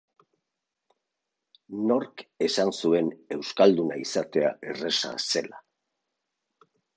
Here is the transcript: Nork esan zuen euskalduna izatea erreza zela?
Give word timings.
Nork 1.91 2.23
esan 2.45 2.71
zuen 2.77 3.11
euskalduna 3.37 3.99
izatea 4.05 4.51
erreza 4.73 5.13
zela? 5.27 5.63